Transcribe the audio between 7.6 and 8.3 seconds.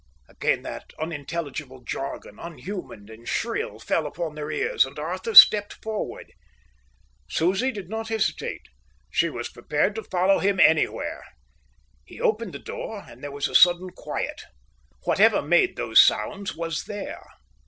did not